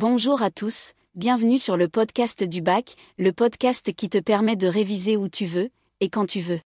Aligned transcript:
Bonjour 0.00 0.42
à 0.42 0.52
tous, 0.52 0.92
bienvenue 1.16 1.58
sur 1.58 1.76
le 1.76 1.88
podcast 1.88 2.44
du 2.44 2.62
bac, 2.62 2.94
le 3.18 3.32
podcast 3.32 3.92
qui 3.92 4.08
te 4.08 4.18
permet 4.18 4.54
de 4.54 4.68
réviser 4.68 5.16
où 5.16 5.28
tu 5.28 5.44
veux, 5.44 5.70
et 5.98 6.08
quand 6.08 6.24
tu 6.24 6.38
veux. 6.38 6.60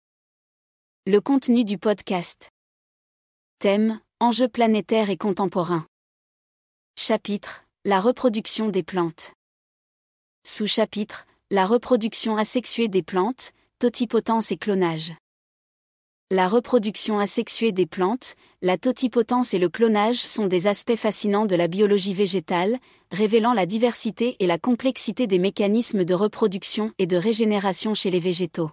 Le 1.07 1.21
contenu 1.21 1.63
du 1.63 1.77
podcast. 1.77 2.49
Thème, 3.59 4.01
enjeux 4.19 4.49
planétaires 4.49 5.09
et 5.09 5.15
contemporains. 5.15 5.87
Chapitre, 6.97 7.63
la 7.85 8.01
reproduction 8.01 8.67
des 8.67 8.83
plantes. 8.83 9.31
Sous-chapitre, 10.45 11.25
la 11.51 11.65
reproduction 11.65 12.35
asexuée 12.35 12.89
des 12.89 13.01
plantes, 13.01 13.53
totipotence 13.79 14.51
et 14.51 14.57
clonage. 14.57 15.13
La 16.33 16.47
reproduction 16.47 17.19
asexuée 17.19 17.73
des 17.73 17.85
plantes, 17.85 18.35
la 18.61 18.77
totipotence 18.77 19.53
et 19.53 19.59
le 19.59 19.67
clonage 19.67 20.15
sont 20.15 20.47
des 20.47 20.67
aspects 20.67 20.95
fascinants 20.95 21.45
de 21.45 21.57
la 21.57 21.67
biologie 21.67 22.13
végétale, 22.13 22.79
révélant 23.11 23.51
la 23.51 23.65
diversité 23.65 24.37
et 24.39 24.47
la 24.47 24.57
complexité 24.57 25.27
des 25.27 25.39
mécanismes 25.39 26.05
de 26.05 26.13
reproduction 26.13 26.93
et 26.99 27.05
de 27.05 27.17
régénération 27.17 27.93
chez 27.93 28.09
les 28.09 28.21
végétaux. 28.21 28.71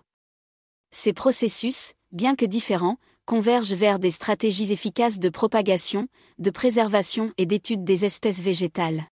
Ces 0.92 1.12
processus, 1.12 1.94
bien 2.12 2.36
que 2.36 2.47
différents, 2.47 2.98
convergent 3.26 3.74
vers 3.74 3.98
des 3.98 4.10
stratégies 4.10 4.72
efficaces 4.72 5.18
de 5.18 5.28
propagation, 5.28 6.06
de 6.38 6.50
préservation 6.50 7.32
et 7.38 7.47
d'étude 7.47 7.82
des 7.82 8.04
espèces 8.04 8.41
végétales. 8.41 9.08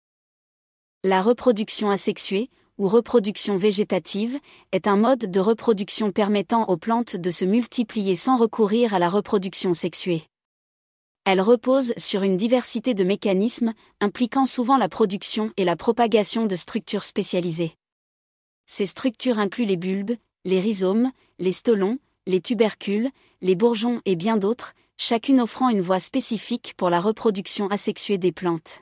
La 1.03 1.21
reproduction 1.21 1.91
asexuée, 1.91 2.49
ou 2.81 2.87
reproduction 2.87 3.57
végétative, 3.57 4.39
est 4.71 4.87
un 4.87 4.95
mode 4.95 5.29
de 5.29 5.39
reproduction 5.39 6.11
permettant 6.11 6.65
aux 6.65 6.77
plantes 6.77 7.15
de 7.15 7.29
se 7.29 7.45
multiplier 7.45 8.15
sans 8.15 8.37
recourir 8.37 8.95
à 8.95 8.99
la 8.99 9.07
reproduction 9.07 9.75
sexuée. 9.75 10.23
Elle 11.23 11.41
repose 11.41 11.93
sur 11.97 12.23
une 12.23 12.37
diversité 12.37 12.95
de 12.95 13.03
mécanismes, 13.03 13.73
impliquant 13.99 14.47
souvent 14.47 14.77
la 14.77 14.89
production 14.89 15.53
et 15.57 15.63
la 15.63 15.75
propagation 15.75 16.47
de 16.47 16.55
structures 16.55 17.03
spécialisées. 17.03 17.75
Ces 18.65 18.87
structures 18.87 19.37
incluent 19.37 19.65
les 19.65 19.77
bulbes, 19.77 20.15
les 20.43 20.59
rhizomes, 20.59 21.11
les 21.37 21.51
stolons, 21.51 21.99
les 22.25 22.41
tubercules, 22.41 23.11
les 23.41 23.53
bourgeons 23.53 24.01
et 24.05 24.15
bien 24.15 24.37
d'autres, 24.37 24.73
chacune 24.97 25.39
offrant 25.39 25.69
une 25.69 25.81
voie 25.81 25.99
spécifique 25.99 26.73
pour 26.77 26.89
la 26.89 26.99
reproduction 26.99 27.67
asexuée 27.67 28.17
des 28.17 28.31
plantes. 28.31 28.81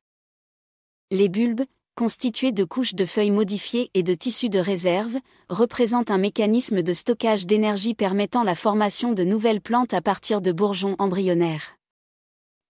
Les 1.11 1.27
bulbes, 1.27 1.65
constitués 1.99 2.53
de 2.53 2.63
couches 2.63 2.95
de 2.95 3.03
feuilles 3.03 3.29
modifiées 3.29 3.91
et 3.93 4.03
de 4.03 4.13
tissus 4.13 4.47
de 4.47 4.57
réserve, 4.57 5.17
représentent 5.49 6.11
un 6.11 6.17
mécanisme 6.17 6.81
de 6.81 6.93
stockage 6.93 7.45
d'énergie 7.45 7.93
permettant 7.93 8.43
la 8.43 8.55
formation 8.55 9.11
de 9.11 9.25
nouvelles 9.25 9.59
plantes 9.59 9.93
à 9.93 9.99
partir 9.99 10.39
de 10.39 10.53
bourgeons 10.53 10.95
embryonnaires. 10.97 11.75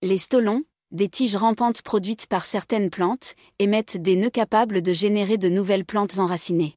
Les 0.02 0.18
stolons, 0.18 0.64
des 0.90 1.10
tiges 1.10 1.36
rampantes 1.36 1.84
produites 1.84 2.26
par 2.26 2.44
certaines 2.44 2.90
plantes, 2.90 3.36
émettent 3.60 3.98
des 3.98 4.16
nœuds 4.16 4.32
capables 4.32 4.82
de 4.82 4.94
générer 4.94 5.38
de 5.38 5.48
nouvelles 5.50 5.86
plantes 5.86 6.18
enracinées. 6.18 6.74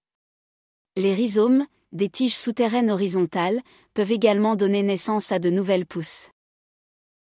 Les 0.94 1.14
rhizomes, 1.14 1.66
des 1.92 2.10
tiges 2.10 2.36
souterraines 2.36 2.90
horizontales, 2.90 3.62
peuvent 3.94 4.12
également 4.12 4.56
donner 4.56 4.82
naissance 4.82 5.32
à 5.32 5.38
de 5.38 5.48
nouvelles 5.48 5.86
pousses. 5.86 6.28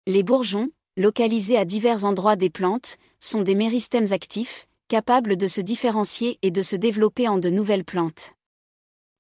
Les 0.06 0.22
bourgeons, 0.22 0.70
localisés 0.96 1.58
à 1.58 1.66
divers 1.66 2.06
endroits 2.06 2.36
des 2.36 2.52
plantes, 2.52 3.00
sont 3.20 3.42
des 3.42 3.56
méristèmes 3.56 4.14
actifs, 4.14 4.68
capables 4.88 5.36
de 5.36 5.48
se 5.48 5.60
différencier 5.60 6.40
et 6.42 6.52
de 6.52 6.62
se 6.62 6.78
développer 6.78 7.28
en 7.28 7.38
de 7.38 7.50
nouvelles 7.50 7.84
plantes. 7.84 8.34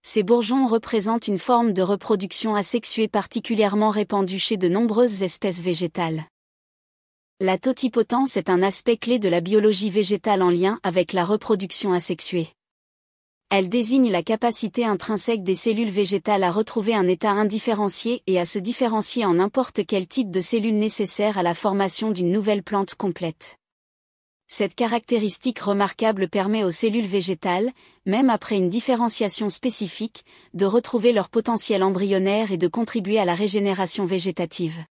Ces 0.02 0.24
bourgeons 0.24 0.66
représentent 0.66 1.28
une 1.28 1.40
forme 1.40 1.74
de 1.74 1.82
reproduction 1.82 2.56
asexuée 2.56 3.10
particulièrement 3.10 3.90
répandue 3.90 4.40
chez 4.40 4.56
de 4.56 4.70
nombreuses 4.70 5.24
espèces 5.24 5.60
végétales. 5.60 6.24
La 7.42 7.58
totipotence 7.58 8.38
est 8.38 8.50
un 8.50 8.64
aspect 8.64 8.96
clé 8.96 9.20
de 9.20 9.28
la 9.28 9.42
biologie 9.42 9.90
végétale 9.90 10.42
en 10.42 10.50
lien 10.50 10.80
avec 10.84 11.12
la 11.12 11.26
reproduction 11.26 11.92
asexuée. 11.92 12.48
Elle 13.50 13.68
désigne 13.68 14.10
la 14.10 14.24
capacité 14.24 14.86
intrinsèque 14.86 15.44
des 15.44 15.56
cellules 15.56 15.90
végétales 15.90 16.44
à 16.44 16.52
retrouver 16.52 16.96
un 16.96 17.08
état 17.08 17.32
indifférencié 17.32 18.24
et 18.26 18.40
à 18.40 18.46
se 18.46 18.60
différencier 18.60 19.26
en 19.26 19.36
n'importe 19.36 19.86
quel 19.86 20.08
type 20.08 20.32
de 20.32 20.42
cellules 20.42 20.80
nécessaires 20.80 21.38
à 21.38 21.44
la 21.44 21.54
formation 21.54 22.12
d'une 22.12 22.32
nouvelle 22.32 22.64
plante 22.64 22.96
complète. 22.96 23.58
Cette 24.50 24.76
caractéristique 24.76 25.60
remarquable 25.60 26.30
permet 26.30 26.64
aux 26.64 26.72
cellules 26.72 27.06
végétales, 27.06 27.70
même 28.06 28.30
après 28.30 28.56
une 28.56 28.70
différenciation 28.70 29.50
spécifique, 29.50 30.24
de 30.54 30.66
retrouver 30.66 31.12
leur 31.12 31.28
potentiel 31.28 31.84
embryonnaire 31.84 32.54
et 32.54 32.58
de 32.58 32.70
contribuer 32.70 33.20
à 33.20 33.26
la 33.26 33.36
régénération 33.36 34.06
végétative. 34.06 34.86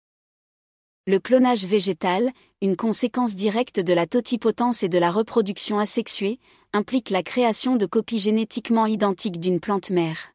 Le 1.07 1.19
clonage 1.19 1.65
végétal, 1.65 2.33
une 2.61 2.75
conséquence 2.75 3.33
directe 3.33 3.79
de 3.79 3.93
la 3.93 4.07
totipotence 4.07 4.83
et 4.83 4.89
de 4.89 4.97
la 4.97 5.09
reproduction 5.09 5.79
asexuée, 5.79 6.39
implique 6.73 7.09
la 7.09 7.23
création 7.23 7.77
de 7.77 7.85
copies 7.85 8.19
génétiquement 8.19 8.87
identiques 8.87 9.39
d'une 9.39 9.61
plante 9.61 9.89
mère. 9.89 10.33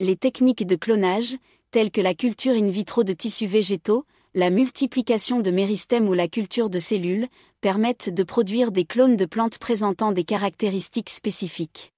Les 0.00 0.16
techniques 0.16 0.66
de 0.66 0.74
clonage, 0.74 1.36
telles 1.70 1.92
que 1.92 2.00
la 2.00 2.14
culture 2.14 2.54
in 2.54 2.70
vitro 2.70 3.04
de 3.04 3.12
tissus 3.12 3.46
végétaux, 3.46 4.04
la 4.36 4.50
multiplication 4.50 5.40
de 5.40 5.50
méristèmes 5.50 6.10
ou 6.10 6.12
la 6.12 6.28
culture 6.28 6.68
de 6.68 6.78
cellules, 6.78 7.26
permettent 7.62 8.10
de 8.10 8.22
produire 8.22 8.70
des 8.70 8.84
clones 8.84 9.16
de 9.16 9.24
plantes 9.24 9.56
présentant 9.56 10.12
des 10.12 10.24
caractéristiques 10.24 11.08
spécifiques. 11.08 11.90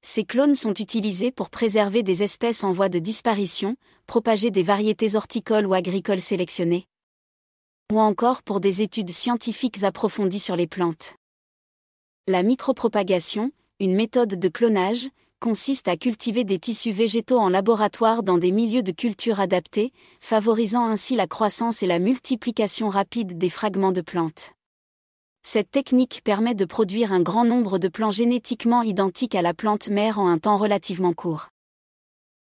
Ces 0.00 0.24
clones 0.24 0.54
sont 0.54 0.72
utilisés 0.72 1.30
pour 1.30 1.50
préserver 1.50 2.02
des 2.02 2.22
espèces 2.22 2.64
en 2.64 2.72
voie 2.72 2.88
de 2.88 2.98
disparition, 2.98 3.76
propager 4.06 4.50
des 4.50 4.62
variétés 4.62 5.16
horticoles 5.16 5.66
ou 5.66 5.74
agricoles 5.74 6.22
sélectionnées, 6.22 6.86
ou 7.92 8.00
encore 8.00 8.42
pour 8.42 8.60
des 8.60 8.80
études 8.80 9.10
scientifiques 9.10 9.84
approfondies 9.84 10.40
sur 10.40 10.56
les 10.56 10.66
plantes. 10.66 11.14
La 12.26 12.42
micropropagation, 12.42 13.52
une 13.80 13.94
méthode 13.94 14.34
de 14.34 14.48
clonage, 14.48 15.10
consiste 15.40 15.88
à 15.88 15.96
cultiver 15.96 16.44
des 16.44 16.58
tissus 16.58 16.92
végétaux 16.92 17.38
en 17.38 17.48
laboratoire 17.48 18.22
dans 18.22 18.38
des 18.38 18.52
milieux 18.52 18.82
de 18.82 18.92
culture 18.92 19.40
adaptés, 19.40 19.92
favorisant 20.20 20.84
ainsi 20.86 21.16
la 21.16 21.26
croissance 21.26 21.82
et 21.82 21.86
la 21.86 21.98
multiplication 21.98 22.90
rapide 22.90 23.38
des 23.38 23.48
fragments 23.48 23.90
de 23.90 24.02
plantes. 24.02 24.52
Cette 25.42 25.70
technique 25.70 26.20
permet 26.22 26.54
de 26.54 26.66
produire 26.66 27.12
un 27.12 27.22
grand 27.22 27.46
nombre 27.46 27.78
de 27.78 27.88
plants 27.88 28.10
génétiquement 28.10 28.82
identiques 28.82 29.34
à 29.34 29.40
la 29.40 29.54
plante 29.54 29.88
mère 29.88 30.18
en 30.18 30.28
un 30.28 30.38
temps 30.38 30.58
relativement 30.58 31.14
court. 31.14 31.48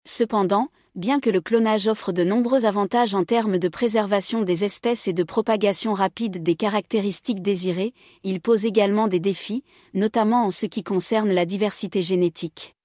Cependant, 0.07 0.69
bien 0.95 1.19
que 1.19 1.29
le 1.29 1.41
clonage 1.41 1.87
offre 1.87 2.11
de 2.11 2.23
nombreux 2.23 2.65
avantages 2.65 3.15
en 3.15 3.25
termes 3.25 3.57
de 3.57 3.67
préservation 3.67 4.41
des 4.41 4.63
espèces 4.63 5.07
et 5.07 5.13
de 5.13 5.23
propagation 5.23 5.93
rapide 5.93 6.41
des 6.41 6.55
caractéristiques 6.55 7.41
désirées, 7.41 7.93
il 8.23 8.39
pose 8.39 8.65
également 8.65 9.07
des 9.07 9.19
défis, 9.19 9.63
notamment 9.93 10.45
en 10.45 10.51
ce 10.51 10.65
qui 10.65 10.83
concerne 10.83 11.31
la 11.31 11.45
diversité 11.45 12.01
génétique. 12.01 12.75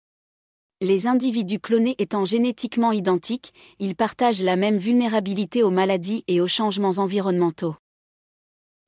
Les 0.80 1.06
individus 1.06 1.60
clonés 1.60 1.94
étant 1.98 2.24
génétiquement 2.24 2.90
identiques, 2.90 3.52
ils 3.78 3.94
partagent 3.94 4.42
la 4.42 4.56
même 4.56 4.78
vulnérabilité 4.78 5.62
aux 5.62 5.70
maladies 5.70 6.24
et 6.26 6.40
aux 6.40 6.48
changements 6.48 6.98
environnementaux. 6.98 7.76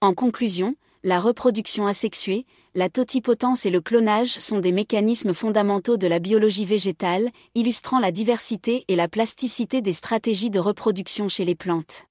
En 0.00 0.14
conclusion, 0.14 0.74
la 1.04 1.18
reproduction 1.18 1.88
asexuée, 1.88 2.46
la 2.74 2.88
totipotence 2.88 3.66
et 3.66 3.70
le 3.70 3.80
clonage 3.80 4.30
sont 4.30 4.60
des 4.60 4.70
mécanismes 4.70 5.34
fondamentaux 5.34 5.96
de 5.96 6.06
la 6.06 6.20
biologie 6.20 6.64
végétale, 6.64 7.30
illustrant 7.56 7.98
la 7.98 8.12
diversité 8.12 8.84
et 8.86 8.94
la 8.94 9.08
plasticité 9.08 9.82
des 9.82 9.92
stratégies 9.92 10.50
de 10.50 10.60
reproduction 10.60 11.28
chez 11.28 11.44
les 11.44 11.56
plantes. 11.56 12.04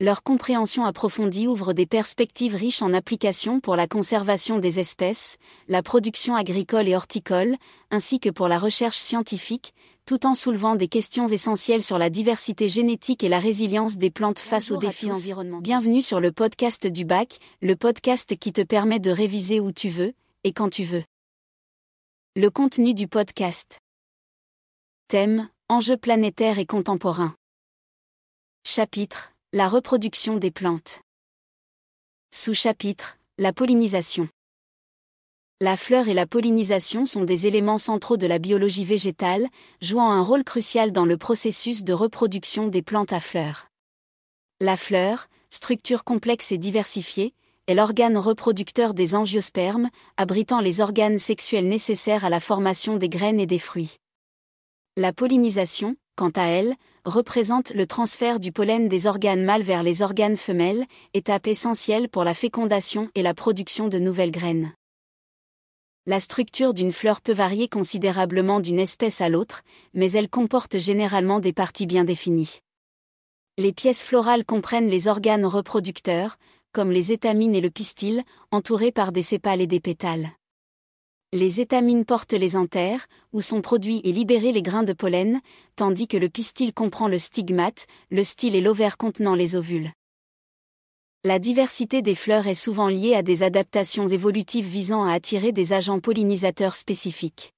Leur 0.00 0.24
compréhension 0.24 0.84
approfondie 0.84 1.46
ouvre 1.46 1.74
des 1.74 1.86
perspectives 1.86 2.56
riches 2.56 2.82
en 2.82 2.92
applications 2.92 3.60
pour 3.60 3.76
la 3.76 3.86
conservation 3.86 4.58
des 4.58 4.80
espèces, 4.80 5.36
la 5.68 5.80
production 5.80 6.34
agricole 6.34 6.88
et 6.88 6.96
horticole, 6.96 7.54
ainsi 7.92 8.18
que 8.18 8.30
pour 8.30 8.48
la 8.48 8.58
recherche 8.58 8.96
scientifique, 8.96 9.74
tout 10.04 10.26
en 10.26 10.34
soulevant 10.34 10.74
des 10.74 10.88
questions 10.88 11.28
essentielles 11.28 11.82
sur 11.82 11.98
la 11.98 12.10
diversité 12.10 12.68
génétique 12.68 13.22
et 13.24 13.28
la 13.28 13.38
résilience 13.38 13.96
des 13.96 14.10
plantes 14.10 14.40
face 14.40 14.70
aux 14.70 14.76
défis 14.76 15.10
environnementaux. 15.10 15.62
Bienvenue 15.62 16.02
sur 16.02 16.20
le 16.20 16.32
podcast 16.32 16.86
du 16.86 17.04
bac, 17.04 17.38
le 17.60 17.76
podcast 17.76 18.36
qui 18.36 18.52
te 18.52 18.62
permet 18.62 18.98
de 18.98 19.10
réviser 19.10 19.60
où 19.60 19.72
tu 19.72 19.88
veux, 19.88 20.12
et 20.44 20.52
quand 20.52 20.70
tu 20.70 20.84
veux. 20.84 21.04
Le 22.34 22.50
contenu 22.50 22.94
du 22.94 23.08
podcast. 23.08 23.78
Thème, 25.08 25.48
enjeux 25.68 25.96
planétaires 25.96 26.58
et 26.58 26.66
contemporains. 26.66 27.34
Chapitre, 28.64 29.32
la 29.52 29.68
reproduction 29.68 30.36
des 30.36 30.50
plantes. 30.50 31.00
Sous-chapitre, 32.34 33.18
la 33.38 33.52
pollinisation. 33.52 34.28
La 35.64 35.76
fleur 35.76 36.08
et 36.08 36.12
la 36.12 36.26
pollinisation 36.26 37.06
sont 37.06 37.22
des 37.22 37.46
éléments 37.46 37.78
centraux 37.78 38.16
de 38.16 38.26
la 38.26 38.40
biologie 38.40 38.84
végétale, 38.84 39.46
jouant 39.80 40.10
un 40.10 40.20
rôle 40.20 40.42
crucial 40.42 40.90
dans 40.90 41.04
le 41.04 41.16
processus 41.16 41.84
de 41.84 41.92
reproduction 41.92 42.66
des 42.66 42.82
plantes 42.82 43.12
à 43.12 43.20
fleurs. 43.20 43.68
La 44.58 44.76
fleur, 44.76 45.28
structure 45.50 46.02
complexe 46.02 46.50
et 46.50 46.58
diversifiée, 46.58 47.32
est 47.68 47.74
l'organe 47.74 48.18
reproducteur 48.18 48.92
des 48.92 49.14
angiospermes, 49.14 49.88
abritant 50.16 50.58
les 50.58 50.80
organes 50.80 51.18
sexuels 51.18 51.68
nécessaires 51.68 52.24
à 52.24 52.28
la 52.28 52.40
formation 52.40 52.96
des 52.96 53.08
graines 53.08 53.38
et 53.38 53.46
des 53.46 53.60
fruits. 53.60 53.98
La 54.96 55.12
pollinisation, 55.12 55.94
quant 56.16 56.32
à 56.34 56.46
elle, 56.46 56.74
représente 57.04 57.72
le 57.72 57.86
transfert 57.86 58.40
du 58.40 58.50
pollen 58.50 58.88
des 58.88 59.06
organes 59.06 59.44
mâles 59.44 59.62
vers 59.62 59.84
les 59.84 60.02
organes 60.02 60.36
femelles, 60.36 60.86
étape 61.14 61.46
essentielle 61.46 62.08
pour 62.08 62.24
la 62.24 62.34
fécondation 62.34 63.10
et 63.14 63.22
la 63.22 63.32
production 63.32 63.86
de 63.86 64.00
nouvelles 64.00 64.32
graines. 64.32 64.72
La 66.04 66.18
structure 66.18 66.74
d'une 66.74 66.90
fleur 66.90 67.20
peut 67.20 67.32
varier 67.32 67.68
considérablement 67.68 68.58
d'une 68.58 68.80
espèce 68.80 69.20
à 69.20 69.28
l'autre, 69.28 69.62
mais 69.94 70.10
elle 70.10 70.28
comporte 70.28 70.76
généralement 70.76 71.38
des 71.38 71.52
parties 71.52 71.86
bien 71.86 72.02
définies. 72.02 72.58
Les 73.56 73.72
pièces 73.72 74.02
florales 74.02 74.44
comprennent 74.44 74.88
les 74.88 75.06
organes 75.06 75.46
reproducteurs, 75.46 76.38
comme 76.72 76.90
les 76.90 77.12
étamines 77.12 77.54
et 77.54 77.60
le 77.60 77.70
pistil, 77.70 78.24
entourés 78.50 78.90
par 78.90 79.12
des 79.12 79.22
sépales 79.22 79.60
et 79.60 79.68
des 79.68 79.78
pétales. 79.78 80.30
Les 81.32 81.60
étamines 81.60 82.04
portent 82.04 82.32
les 82.32 82.56
anthères, 82.56 83.06
où 83.32 83.40
sont 83.40 83.62
produits 83.62 84.00
et 84.02 84.10
libérés 84.10 84.50
les 84.50 84.62
grains 84.62 84.82
de 84.82 84.94
pollen, 84.94 85.40
tandis 85.76 86.08
que 86.08 86.16
le 86.16 86.28
pistil 86.28 86.74
comprend 86.74 87.06
le 87.06 87.18
stigmate, 87.18 87.86
le 88.10 88.24
style 88.24 88.56
et 88.56 88.60
l'ovaire 88.60 88.96
contenant 88.96 89.36
les 89.36 89.54
ovules. 89.54 89.92
La 91.24 91.38
diversité 91.38 92.02
des 92.02 92.16
fleurs 92.16 92.48
est 92.48 92.54
souvent 92.54 92.88
liée 92.88 93.14
à 93.14 93.22
des 93.22 93.44
adaptations 93.44 94.08
évolutives 94.08 94.66
visant 94.66 95.04
à 95.04 95.12
attirer 95.12 95.52
des 95.52 95.72
agents 95.72 96.00
pollinisateurs 96.00 96.74
spécifiques. 96.74 97.54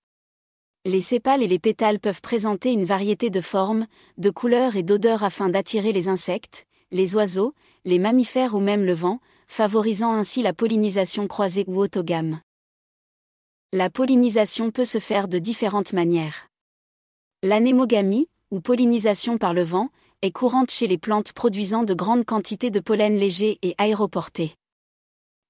Les 0.84 1.00
sépales 1.00 1.43
et 1.43 1.46
les 1.46 1.58
pétales 1.58 1.99
peuvent 1.99 2.20
présenter 2.20 2.72
une 2.72 2.84
variété 2.84 3.31
de 3.31 3.40
formes, 3.40 3.87
de 4.19 4.28
couleurs 4.28 4.76
et 4.76 4.82
d'odeurs 4.82 5.25
afin 5.25 5.49
d'attirer 5.49 5.93
les 5.93 6.08
insectes, 6.08 6.66
les 6.90 7.16
oiseaux, 7.16 7.55
les 7.87 7.99
mammifères 7.99 8.55
ou 8.55 8.61
même 8.61 8.84
le 8.84 8.93
vent, 8.93 9.19
favorisant 9.46 10.12
ainsi 10.12 10.43
la 10.43 10.52
pollinisation 10.52 11.26
croisée 11.26 11.64
ou 11.66 11.81
autogame. 11.81 12.43
La 13.72 13.88
pollinisation 13.88 14.72
peut 14.72 14.84
se 14.84 14.99
faire 14.99 15.26
de 15.26 15.38
différentes 15.38 15.94
manières. 15.94 16.49
L'anémogamie, 17.43 18.28
ou 18.50 18.61
pollinisation 18.61 19.38
par 19.38 19.55
le 19.55 19.62
vent, 19.62 19.88
est 20.25 20.31
courante 20.31 20.71
chez 20.71 20.87
les 20.87 20.97
plantes 20.97 21.35
produisant 21.35 21.85
de 21.85 21.93
grandes 21.93 22.25
quantités 22.25 22.71
de 22.71 22.81
pollen 22.81 23.15
léger 23.15 23.59
et 23.61 23.75
aéroporté. 23.76 24.55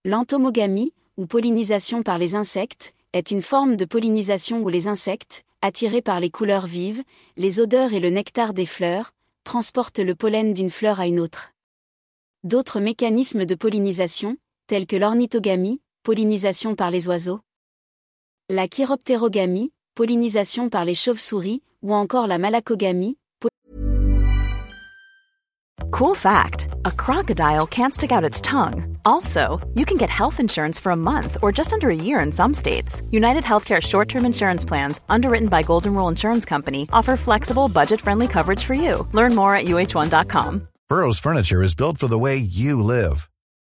L'entomogamie, 0.05 0.93
ou 1.17 1.27
pollinisation 1.27 2.03
par 2.03 2.19
les 2.19 2.35
insectes, 2.35 2.93
est 3.13 3.31
une 3.31 3.41
forme 3.41 3.77
de 3.77 3.85
pollinisation 3.85 4.63
où 4.63 4.69
les 4.69 4.89
insectes, 4.89 5.45
attirés 5.63 6.03
par 6.03 6.19
les 6.19 6.29
couleurs 6.29 6.67
vives, 6.67 7.05
les 7.37 7.61
odeurs 7.61 7.95
et 7.95 8.01
le 8.01 8.11
nectar 8.11 8.53
des 8.53 8.67
fleurs, 8.67 9.13
transportent 9.45 10.01
le 10.01 10.17
pollen 10.17 10.53
d'une 10.53 10.71
fleur 10.71 10.99
à 10.99 11.07
une 11.07 11.21
autre. 11.21 11.53
D'autres 12.43 12.81
mécanismes 12.81 13.45
de 13.45 13.55
pollinisation, 13.55 14.37
tels 14.67 14.89
que 14.89 14.97
l'ornithogamie, 14.97 15.81
pollinisation 16.03 16.75
par 16.75 16.91
les 16.91 17.07
oiseaux, 17.07 17.39
la 18.49 18.67
chiroptérogamie, 18.67 19.73
pollinisation 19.95 20.69
par 20.69 20.85
les 20.85 20.97
chauves-souris, 20.97 21.63
ou 21.83 21.95
encore 21.95 22.27
la 22.27 22.39
malacogamie, 22.39 23.17
Cool 25.95 26.17
fact 26.17 26.67
a 26.85 26.91
crocodile 26.91 27.69
can't 27.69 27.95
stick 27.95 28.11
out 28.11 28.25
its 28.25 28.41
tongue. 28.41 28.99
Also, 29.05 29.61
you 29.75 29.85
can 29.87 29.97
get 29.97 30.11
health 30.11 30.41
insurance 30.41 30.81
for 30.81 30.91
a 30.91 30.97
month 30.97 31.37
or 31.41 31.53
just 31.53 31.73
under 31.73 31.89
a 31.89 31.95
year 31.95 32.19
in 32.19 32.33
some 32.33 32.53
states. 32.53 33.01
United 33.13 33.45
Healthcare 33.45 33.81
short 33.81 34.09
term 34.09 34.27
insurance 34.27 34.65
plans, 34.65 35.01
underwritten 35.09 35.49
by 35.49 35.63
Golden 35.63 35.95
Rule 35.95 36.09
Insurance 36.09 36.45
Company, 36.45 36.89
offer 36.93 37.17
flexible, 37.17 37.69
budget 37.69 38.01
friendly 38.01 38.27
coverage 38.27 38.65
for 38.65 38.75
you. 38.75 39.07
Learn 39.13 39.37
more 39.37 39.55
at 39.55 39.67
uh1.com. 39.67 40.67
Burrow's 40.89 41.21
Furniture 41.21 41.63
is 41.63 41.77
built 41.77 41.99
for 41.99 42.09
the 42.09 42.19
way 42.19 42.39
you 42.39 42.83
live. 42.83 43.31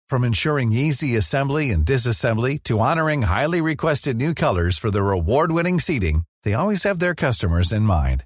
From 0.09 0.25
ensuring 0.25 0.73
easy 0.73 1.15
assembly 1.15 1.71
and 1.71 1.85
disassembly 1.85 2.61
to 2.63 2.79
honoring 2.79 3.21
highly 3.21 3.61
requested 3.61 4.17
new 4.17 4.33
colors 4.33 4.77
for 4.77 4.91
their 4.91 5.11
award 5.11 5.53
winning 5.53 5.79
seating, 5.79 6.23
they 6.43 6.53
always 6.53 6.83
have 6.83 6.99
their 6.99 7.15
customers 7.15 7.71
in 7.71 7.83
mind. 7.83 8.25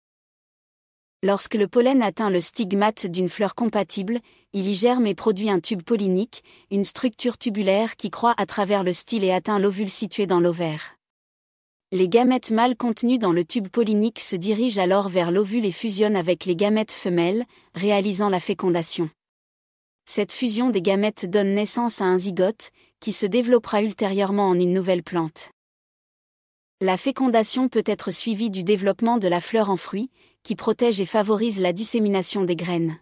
Lorsque 1.23 1.53
le 1.53 1.67
pollen 1.67 2.01
atteint 2.01 2.31
le 2.31 2.39
stigmate 2.39 3.05
d'une 3.05 3.29
fleur 3.29 3.53
compatible, 3.53 4.19
il 4.53 4.67
y 4.67 4.73
germe 4.73 5.05
et 5.05 5.13
produit 5.13 5.51
un 5.51 5.59
tube 5.59 5.83
pollinique, 5.83 6.43
une 6.71 6.83
structure 6.83 7.37
tubulaire 7.37 7.95
qui 7.95 8.09
croît 8.09 8.33
à 8.37 8.47
travers 8.47 8.83
le 8.83 8.91
style 8.91 9.23
et 9.23 9.31
atteint 9.31 9.59
l'ovule 9.59 9.91
situé 9.91 10.25
dans 10.25 10.39
l'ovaire. 10.39 10.95
Les 11.91 12.09
gamètes 12.09 12.49
mâles 12.49 12.75
contenus 12.75 13.19
dans 13.19 13.33
le 13.33 13.45
tube 13.45 13.67
pollinique 13.67 14.19
se 14.19 14.35
dirigent 14.35 14.81
alors 14.81 15.09
vers 15.09 15.29
l'ovule 15.29 15.65
et 15.65 15.71
fusionnent 15.71 16.15
avec 16.15 16.45
les 16.45 16.55
gamètes 16.55 16.91
femelles, 16.91 17.45
réalisant 17.75 18.29
la 18.29 18.39
fécondation. 18.39 19.09
Cette 20.05 20.31
fusion 20.31 20.71
des 20.71 20.81
gamètes 20.81 21.29
donne 21.29 21.53
naissance 21.53 22.01
à 22.01 22.05
un 22.05 22.17
zygote, 22.17 22.71
qui 22.99 23.11
se 23.11 23.27
développera 23.27 23.83
ultérieurement 23.83 24.49
en 24.49 24.59
une 24.59 24.73
nouvelle 24.73 25.03
plante. 25.03 25.51
La 26.83 26.97
fécondation 26.97 27.69
peut 27.69 27.83
être 27.85 28.09
suivie 28.09 28.49
du 28.49 28.63
développement 28.63 29.19
de 29.19 29.27
la 29.27 29.39
fleur 29.39 29.69
en 29.69 29.77
fruit, 29.77 30.09
qui 30.43 30.55
protège 30.55 30.99
et 31.01 31.05
favorise 31.05 31.61
la 31.61 31.73
dissémination 31.73 32.43
des 32.43 32.55
graines. 32.55 32.97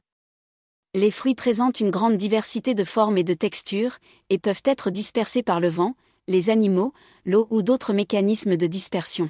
Les 0.94 1.12
fruits 1.12 1.36
présentent 1.36 1.80
une 1.80 1.92
grande 1.92 2.18
diversité 2.18 2.74
de 2.74 2.84
formes 2.84 3.18
et 3.18 3.24
de 3.24 3.34
textures, 3.34 3.98
et 4.30 4.40
peuvent 4.40 4.64
être 4.66 4.90
dispersés 4.90 5.44
par 5.44 5.60
le 5.60 5.70
vent, 5.70 5.96
les 6.28 6.50
animaux, 6.50 6.94
l'eau 7.26 7.48
ou 7.50 7.62
d'autres 7.62 7.94
mécanismes 7.94 8.58
de 8.58 8.68
dispersion. 8.68 9.30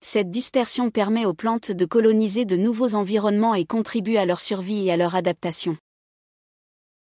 Cette 0.00 0.30
dispersion 0.30 0.90
permet 0.90 1.24
aux 1.24 1.34
plantes 1.34 1.70
de 1.70 1.84
coloniser 1.84 2.44
de 2.44 2.56
nouveaux 2.56 2.94
environnements 2.94 3.54
et 3.54 3.64
contribue 3.64 4.16
à 4.16 4.26
leur 4.26 4.40
survie 4.40 4.86
et 4.86 4.92
à 4.92 4.96
leur 4.96 5.14
adaptation. 5.14 5.78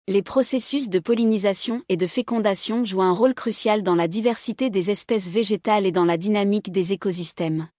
Les 0.08 0.22
processus 0.22 0.90
de 0.90 1.00
pollinisation 1.00 1.84
et 1.88 1.98
de 1.98 2.08
fécondation 2.08 2.84
jouent 2.84 3.02
un 3.02 3.14
rôle 3.14 3.34
crucial 3.34 3.82
dans 3.82 3.96
la 3.96 4.08
diversité 4.08 4.70
des 4.70 4.92
espèces 4.92 5.30
végétales 5.30 5.86
et 5.86 5.92
dans 5.92 6.06
la 6.06 6.18
dynamique 6.18 6.72
des 6.72 6.94
écosystèmes. 6.94 7.70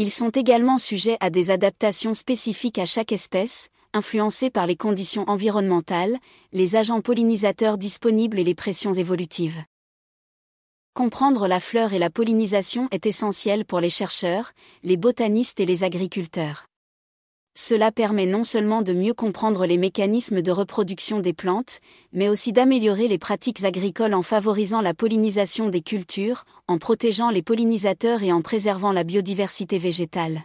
Ils 0.00 0.12
sont 0.12 0.30
également 0.30 0.78
sujets 0.78 1.16
à 1.18 1.28
des 1.28 1.50
adaptations 1.50 2.14
spécifiques 2.14 2.78
à 2.78 2.86
chaque 2.86 3.10
espèce, 3.10 3.68
influencées 3.92 4.48
par 4.48 4.64
les 4.64 4.76
conditions 4.76 5.24
environnementales, 5.28 6.18
les 6.52 6.76
agents 6.76 7.00
pollinisateurs 7.00 7.78
disponibles 7.78 8.38
et 8.38 8.44
les 8.44 8.54
pressions 8.54 8.92
évolutives. 8.92 9.60
Comprendre 10.94 11.48
la 11.48 11.58
fleur 11.58 11.94
et 11.94 11.98
la 11.98 12.10
pollinisation 12.10 12.86
est 12.92 13.06
essentiel 13.06 13.64
pour 13.64 13.80
les 13.80 13.90
chercheurs, 13.90 14.52
les 14.84 14.96
botanistes 14.96 15.58
et 15.58 15.66
les 15.66 15.82
agriculteurs. 15.82 16.67
Cela 17.60 17.90
permet 17.90 18.24
non 18.24 18.44
seulement 18.44 18.82
de 18.82 18.92
mieux 18.92 19.14
comprendre 19.14 19.66
les 19.66 19.78
mécanismes 19.78 20.42
de 20.42 20.52
reproduction 20.52 21.18
des 21.18 21.32
plantes, 21.32 21.80
mais 22.12 22.28
aussi 22.28 22.52
d'améliorer 22.52 23.08
les 23.08 23.18
pratiques 23.18 23.64
agricoles 23.64 24.14
en 24.14 24.22
favorisant 24.22 24.80
la 24.80 24.94
pollinisation 24.94 25.68
des 25.68 25.80
cultures, 25.80 26.44
en 26.68 26.78
protégeant 26.78 27.30
les 27.30 27.42
pollinisateurs 27.42 28.22
et 28.22 28.30
en 28.30 28.42
préservant 28.42 28.92
la 28.92 29.02
biodiversité 29.02 29.76
végétale. 29.76 30.44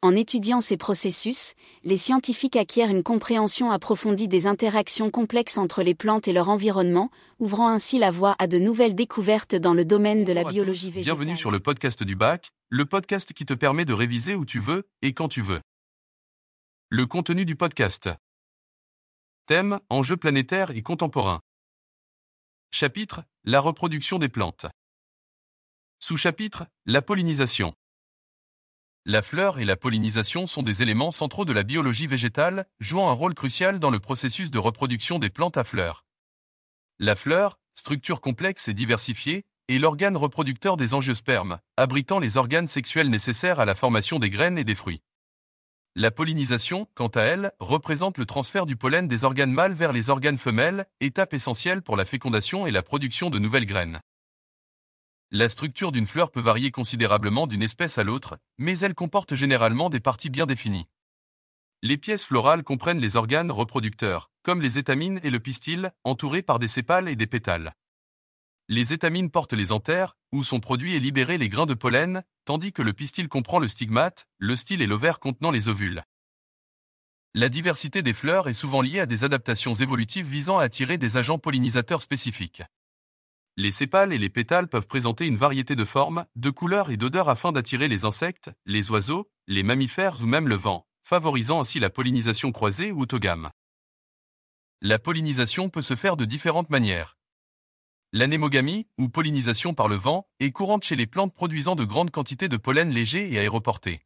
En 0.00 0.16
étudiant 0.16 0.62
ces 0.62 0.78
processus, 0.78 1.52
les 1.82 1.98
scientifiques 1.98 2.56
acquièrent 2.56 2.90
une 2.90 3.02
compréhension 3.02 3.70
approfondie 3.70 4.26
des 4.26 4.46
interactions 4.46 5.10
complexes 5.10 5.58
entre 5.58 5.82
les 5.82 5.94
plantes 5.94 6.28
et 6.28 6.32
leur 6.32 6.48
environnement, 6.48 7.10
ouvrant 7.40 7.68
ainsi 7.68 7.98
la 7.98 8.10
voie 8.10 8.36
à 8.38 8.46
de 8.46 8.58
nouvelles 8.58 8.94
découvertes 8.94 9.54
dans 9.54 9.74
le 9.74 9.84
domaine 9.84 10.24
de 10.24 10.32
la 10.32 10.44
biologie 10.44 10.90
végétale. 10.90 11.14
Bienvenue 11.14 11.36
sur 11.36 11.50
le 11.50 11.60
podcast 11.60 12.02
du 12.02 12.16
bac, 12.16 12.48
le 12.70 12.86
podcast 12.86 13.34
qui 13.34 13.44
te 13.44 13.52
permet 13.52 13.84
de 13.84 13.92
réviser 13.92 14.34
où 14.34 14.46
tu 14.46 14.60
veux 14.60 14.84
et 15.02 15.12
quand 15.12 15.28
tu 15.28 15.42
veux. 15.42 15.60
Le 16.96 17.06
contenu 17.06 17.44
du 17.44 17.56
podcast. 17.56 18.08
Thème 19.46 19.80
Enjeux 19.90 20.16
planétaires 20.16 20.70
et 20.70 20.82
contemporains. 20.82 21.40
Chapitre 22.70 23.24
La 23.42 23.58
reproduction 23.58 24.20
des 24.20 24.28
plantes. 24.28 24.66
Sous-chapitre 25.98 26.68
La 26.86 27.02
pollinisation. 27.02 27.74
La 29.06 29.22
fleur 29.22 29.58
et 29.58 29.64
la 29.64 29.74
pollinisation 29.74 30.46
sont 30.46 30.62
des 30.62 30.82
éléments 30.82 31.10
centraux 31.10 31.44
de 31.44 31.52
la 31.52 31.64
biologie 31.64 32.06
végétale, 32.06 32.64
jouant 32.78 33.10
un 33.10 33.14
rôle 33.14 33.34
crucial 33.34 33.80
dans 33.80 33.90
le 33.90 33.98
processus 33.98 34.52
de 34.52 34.58
reproduction 34.60 35.18
des 35.18 35.30
plantes 35.30 35.56
à 35.56 35.64
fleurs. 35.64 36.04
La 37.00 37.16
fleur, 37.16 37.58
structure 37.74 38.20
complexe 38.20 38.68
et 38.68 38.72
diversifiée, 38.72 39.42
est 39.66 39.78
l'organe 39.78 40.16
reproducteur 40.16 40.76
des 40.76 40.94
angiospermes, 40.94 41.58
abritant 41.76 42.20
les 42.20 42.36
organes 42.36 42.68
sexuels 42.68 43.10
nécessaires 43.10 43.58
à 43.58 43.64
la 43.64 43.74
formation 43.74 44.20
des 44.20 44.30
graines 44.30 44.58
et 44.58 44.64
des 44.64 44.76
fruits. 44.76 45.02
La 45.96 46.10
pollinisation, 46.10 46.88
quant 46.96 47.06
à 47.08 47.20
elle, 47.20 47.52
représente 47.60 48.18
le 48.18 48.26
transfert 48.26 48.66
du 48.66 48.74
pollen 48.74 49.06
des 49.06 49.22
organes 49.22 49.52
mâles 49.52 49.74
vers 49.74 49.92
les 49.92 50.10
organes 50.10 50.38
femelles, 50.38 50.86
étape 51.00 51.34
essentielle 51.34 51.82
pour 51.82 51.96
la 51.96 52.04
fécondation 52.04 52.66
et 52.66 52.72
la 52.72 52.82
production 52.82 53.30
de 53.30 53.38
nouvelles 53.38 53.64
graines. 53.64 54.00
La 55.30 55.48
structure 55.48 55.92
d'une 55.92 56.06
fleur 56.06 56.32
peut 56.32 56.40
varier 56.40 56.72
considérablement 56.72 57.46
d'une 57.46 57.62
espèce 57.62 57.96
à 57.98 58.02
l'autre, 58.02 58.38
mais 58.58 58.76
elle 58.80 58.94
comporte 58.94 59.36
généralement 59.36 59.88
des 59.88 60.00
parties 60.00 60.30
bien 60.30 60.46
définies. 60.46 60.88
Les 61.80 61.96
pièces 61.96 62.24
florales 62.24 62.64
comprennent 62.64 63.00
les 63.00 63.16
organes 63.16 63.52
reproducteurs, 63.52 64.32
comme 64.42 64.60
les 64.60 64.78
étamines 64.78 65.20
et 65.22 65.30
le 65.30 65.38
pistil, 65.38 65.92
entourés 66.02 66.42
par 66.42 66.58
des 66.58 66.66
sépales 66.66 67.08
et 67.08 67.14
des 67.14 67.28
pétales. 67.28 67.72
Les 68.68 68.92
étamines 68.92 69.30
portent 69.30 69.52
les 69.52 69.70
anthères, 69.70 70.16
où 70.32 70.42
sont 70.42 70.58
produits 70.58 70.96
et 70.96 71.00
libérés 71.00 71.38
les 71.38 71.48
grains 71.48 71.66
de 71.66 71.74
pollen, 71.74 72.24
tandis 72.44 72.72
que 72.72 72.82
le 72.82 72.92
pistil 72.92 73.28
comprend 73.28 73.58
le 73.58 73.68
stigmate, 73.68 74.26
le 74.38 74.56
style 74.56 74.82
et 74.82 74.86
l'ovaire 74.86 75.20
contenant 75.20 75.50
les 75.50 75.68
ovules. 75.68 76.02
La 77.34 77.48
diversité 77.48 78.02
des 78.02 78.12
fleurs 78.12 78.48
est 78.48 78.54
souvent 78.54 78.80
liée 78.80 79.00
à 79.00 79.06
des 79.06 79.24
adaptations 79.24 79.74
évolutives 79.74 80.26
visant 80.26 80.58
à 80.58 80.64
attirer 80.64 80.98
des 80.98 81.16
agents 81.16 81.38
pollinisateurs 81.38 82.02
spécifiques. 82.02 82.62
Les 83.56 83.70
sépales 83.70 84.12
et 84.12 84.18
les 84.18 84.30
pétales 84.30 84.68
peuvent 84.68 84.86
présenter 84.86 85.26
une 85.26 85.36
variété 85.36 85.76
de 85.76 85.84
formes, 85.84 86.26
de 86.36 86.50
couleurs 86.50 86.90
et 86.90 86.96
d'odeurs 86.96 87.28
afin 87.28 87.52
d'attirer 87.52 87.88
les 87.88 88.04
insectes, 88.04 88.50
les 88.66 88.90
oiseaux, 88.90 89.30
les 89.46 89.62
mammifères 89.62 90.20
ou 90.22 90.26
même 90.26 90.48
le 90.48 90.54
vent, 90.54 90.86
favorisant 91.02 91.60
ainsi 91.60 91.78
la 91.80 91.90
pollinisation 91.90 92.52
croisée 92.52 92.92
ou 92.92 93.00
autogame. 93.02 93.50
La 94.80 94.98
pollinisation 94.98 95.70
peut 95.70 95.82
se 95.82 95.96
faire 95.96 96.16
de 96.16 96.24
différentes 96.24 96.70
manières. 96.70 97.16
L'anémogamie, 98.16 98.86
ou 98.96 99.08
pollinisation 99.08 99.74
par 99.74 99.88
le 99.88 99.96
vent, 99.96 100.28
est 100.38 100.52
courante 100.52 100.84
chez 100.84 100.94
les 100.94 101.08
plantes 101.08 101.34
produisant 101.34 101.74
de 101.74 101.82
grandes 101.82 102.12
quantités 102.12 102.48
de 102.48 102.56
pollen 102.56 102.90
léger 102.90 103.32
et 103.32 103.40
aéroporté. 103.40 104.02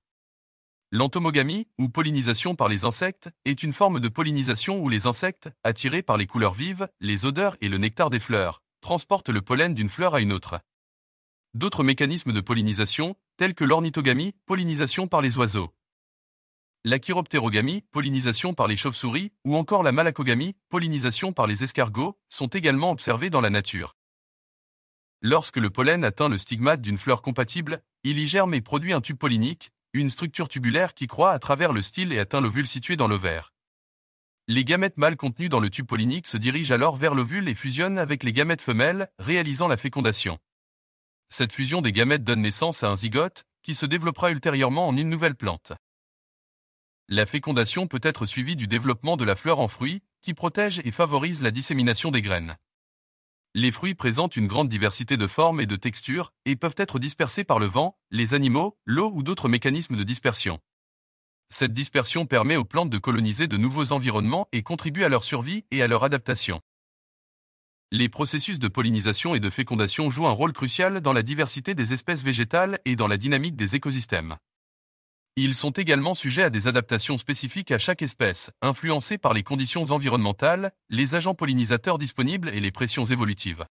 L'entomogamie, 0.90 1.68
ou 1.76 1.90
pollinisation 1.90 2.54
par 2.54 2.68
les 2.68 2.86
insectes, 2.86 3.28
est 3.44 3.62
une 3.62 3.74
forme 3.74 4.00
de 4.00 4.08
pollinisation 4.08 4.80
où 4.80 4.88
les 4.88 5.06
insectes, 5.06 5.50
attirés 5.62 6.02
par 6.02 6.16
les 6.16 6.26
couleurs 6.26 6.54
vives, 6.54 6.88
les 7.00 7.26
odeurs 7.26 7.58
et 7.60 7.68
le 7.68 7.76
nectar 7.76 8.08
des 8.08 8.18
fleurs, 8.18 8.62
transportent 8.80 9.28
le 9.28 9.42
pollen 9.42 9.74
d'une 9.74 9.90
fleur 9.90 10.14
à 10.14 10.20
une 10.20 10.32
autre. 10.32 10.58
D'autres 11.52 11.84
mécanismes 11.84 12.32
de 12.32 12.40
pollinisation, 12.40 13.14
tels 13.36 13.54
que 13.54 13.64
l'ornithogamie, 13.64 14.32
pollinisation 14.46 15.06
par 15.06 15.20
les 15.20 15.36
oiseaux. 15.36 15.74
La 16.82 16.98
chiroptérogamie, 16.98 17.82
pollinisation 17.90 18.54
par 18.54 18.68
les 18.68 18.76
chauves-souris, 18.76 19.32
ou 19.44 19.56
encore 19.56 19.82
la 19.82 19.92
malacogamie, 19.92 20.56
pollinisation 20.70 21.34
par 21.34 21.46
les 21.46 21.62
escargots, 21.62 22.18
sont 22.30 22.46
également 22.46 22.90
observés 22.90 23.28
dans 23.28 23.42
la 23.42 23.50
nature. 23.50 23.97
Lorsque 25.20 25.56
le 25.56 25.70
pollen 25.70 26.04
atteint 26.04 26.28
le 26.28 26.38
stigmate 26.38 26.80
d'une 26.80 26.98
fleur 26.98 27.22
compatible, 27.22 27.82
il 28.04 28.18
y 28.18 28.26
germe 28.28 28.54
et 28.54 28.60
produit 28.60 28.92
un 28.92 29.00
tube 29.00 29.18
pollinique, 29.18 29.72
une 29.92 30.10
structure 30.10 30.48
tubulaire 30.48 30.94
qui 30.94 31.08
croît 31.08 31.32
à 31.32 31.38
travers 31.40 31.72
le 31.72 31.82
style 31.82 32.12
et 32.12 32.20
atteint 32.20 32.40
l'ovule 32.40 32.68
situé 32.68 32.94
dans 32.94 33.08
l'ovaire. 33.08 33.52
Les 34.46 34.64
gamètes 34.64 34.96
mâles 34.96 35.16
contenus 35.16 35.50
dans 35.50 35.60
le 35.60 35.70
tube 35.70 35.86
pollinique 35.86 36.28
se 36.28 36.36
dirigent 36.36 36.72
alors 36.72 36.96
vers 36.96 37.14
l'ovule 37.14 37.48
et 37.48 37.54
fusionnent 37.54 37.98
avec 37.98 38.22
les 38.22 38.32
gamètes 38.32 38.62
femelles, 38.62 39.08
réalisant 39.18 39.66
la 39.66 39.76
fécondation. 39.76 40.38
Cette 41.28 41.52
fusion 41.52 41.82
des 41.82 41.92
gamètes 41.92 42.24
donne 42.24 42.42
naissance 42.42 42.82
à 42.84 42.88
un 42.88 42.96
zygote, 42.96 43.44
qui 43.62 43.74
se 43.74 43.86
développera 43.86 44.30
ultérieurement 44.30 44.88
en 44.88 44.96
une 44.96 45.10
nouvelle 45.10 45.34
plante. 45.34 45.72
La 47.08 47.26
fécondation 47.26 47.88
peut 47.88 48.00
être 48.02 48.24
suivie 48.24 48.56
du 48.56 48.68
développement 48.68 49.16
de 49.16 49.24
la 49.24 49.34
fleur 49.34 49.58
en 49.58 49.68
fruit, 49.68 50.00
qui 50.20 50.32
protège 50.32 50.80
et 50.84 50.92
favorise 50.92 51.42
la 51.42 51.50
dissémination 51.50 52.10
des 52.10 52.22
graines. 52.22 52.56
Les 53.60 53.72
fruits 53.72 53.96
présentent 53.96 54.36
une 54.36 54.46
grande 54.46 54.68
diversité 54.68 55.16
de 55.16 55.26
formes 55.26 55.60
et 55.60 55.66
de 55.66 55.74
textures, 55.74 56.32
et 56.44 56.54
peuvent 56.54 56.76
être 56.76 57.00
dispersés 57.00 57.42
par 57.42 57.58
le 57.58 57.66
vent, 57.66 57.98
les 58.12 58.34
animaux, 58.34 58.78
l'eau 58.84 59.10
ou 59.12 59.24
d'autres 59.24 59.48
mécanismes 59.48 59.96
de 59.96 60.04
dispersion. 60.04 60.60
Cette 61.50 61.72
dispersion 61.72 62.24
permet 62.24 62.54
aux 62.54 62.64
plantes 62.64 62.88
de 62.88 62.98
coloniser 62.98 63.48
de 63.48 63.56
nouveaux 63.56 63.90
environnements 63.90 64.46
et 64.52 64.62
contribue 64.62 65.02
à 65.02 65.08
leur 65.08 65.24
survie 65.24 65.64
et 65.72 65.82
à 65.82 65.88
leur 65.88 66.04
adaptation. 66.04 66.60
Les 67.90 68.08
processus 68.08 68.60
de 68.60 68.68
pollinisation 68.68 69.34
et 69.34 69.40
de 69.40 69.50
fécondation 69.50 70.08
jouent 70.08 70.28
un 70.28 70.30
rôle 70.30 70.52
crucial 70.52 71.00
dans 71.00 71.12
la 71.12 71.24
diversité 71.24 71.74
des 71.74 71.92
espèces 71.92 72.22
végétales 72.22 72.78
et 72.84 72.94
dans 72.94 73.08
la 73.08 73.16
dynamique 73.16 73.56
des 73.56 73.74
écosystèmes. 73.74 74.36
Ils 75.40 75.54
sont 75.54 75.70
également 75.70 76.14
sujets 76.14 76.42
à 76.42 76.50
des 76.50 76.66
adaptations 76.66 77.16
spécifiques 77.16 77.70
à 77.70 77.78
chaque 77.78 78.02
espèce, 78.02 78.50
influencées 78.60 79.18
par 79.18 79.34
les 79.34 79.44
conditions 79.44 79.84
environnementales, 79.92 80.72
les 80.90 81.14
agents 81.14 81.36
pollinisateurs 81.36 81.96
disponibles 81.96 82.48
et 82.48 82.58
les 82.58 82.72
pressions 82.72 83.04
évolutives. 83.04 83.64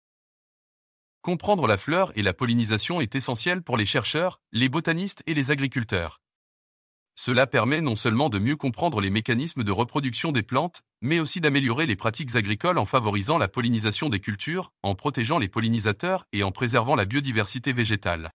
Comprendre 1.22 1.66
la 1.66 1.78
fleur 1.78 2.12
et 2.16 2.22
la 2.22 2.34
pollinisation 2.34 3.00
est 3.00 3.14
essentiel 3.14 3.62
pour 3.62 3.78
les 3.78 3.86
chercheurs, 3.86 4.42
les 4.52 4.68
botanistes 4.68 5.22
et 5.26 5.32
les 5.32 5.50
agriculteurs. 5.50 6.20
Cela 7.14 7.46
permet 7.46 7.80
non 7.80 7.96
seulement 7.96 8.28
de 8.28 8.38
mieux 8.38 8.56
comprendre 8.56 9.00
les 9.00 9.08
mécanismes 9.08 9.64
de 9.64 9.72
reproduction 9.72 10.32
des 10.32 10.42
plantes, 10.42 10.82
mais 11.00 11.18
aussi 11.18 11.40
d'améliorer 11.40 11.86
les 11.86 11.96
pratiques 11.96 12.36
agricoles 12.36 12.76
en 12.76 12.84
favorisant 12.84 13.38
la 13.38 13.48
pollinisation 13.48 14.10
des 14.10 14.20
cultures, 14.20 14.70
en 14.82 14.94
protégeant 14.94 15.38
les 15.38 15.48
pollinisateurs 15.48 16.26
et 16.34 16.42
en 16.42 16.52
préservant 16.52 16.94
la 16.94 17.06
biodiversité 17.06 17.72
végétale. 17.72 18.32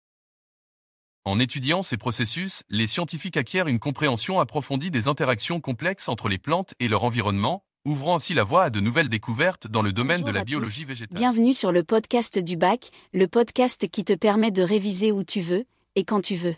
En 1.28 1.42
étudiant 1.42 1.84
ces 1.84 1.98
processus, 1.98 2.64
les 2.70 2.88
scientifiques 2.88 3.36
acquièrent 3.36 3.68
une 3.68 3.80
compréhension 3.80 4.40
approfondie 4.40 4.92
des 4.92 5.10
interactions 5.10 5.60
complexes 5.60 6.08
entre 6.08 6.30
les 6.30 6.38
plantes 6.38 6.74
et 6.80 6.88
leur 6.88 7.04
environnement, 7.04 7.66
ouvrant 7.84 8.16
ainsi 8.16 8.34
la 8.34 8.46
voie 8.46 8.64
à 8.64 8.70
de 8.70 8.80
nouvelles 8.80 9.10
découvertes 9.10 9.68
dans 9.68 9.82
le 9.82 9.92
domaine 9.92 10.22
Bonjour 10.22 10.32
de 10.32 10.38
la 10.38 10.46
biologie 10.46 10.84
tous. 10.84 10.88
végétale. 10.88 11.18
Bienvenue 11.18 11.54
sur 11.54 11.74
le 11.74 11.84
podcast 11.84 12.40
du 12.40 12.56
bac, 12.56 12.92
le 13.12 13.28
podcast 13.28 13.90
qui 13.90 14.06
te 14.06 14.14
permet 14.14 14.52
de 14.52 14.64
réviser 14.64 15.12
où 15.12 15.26
tu 15.26 15.42
veux 15.42 15.66
et 15.96 16.06
quand 16.06 16.22
tu 16.22 16.36
veux. 16.36 16.56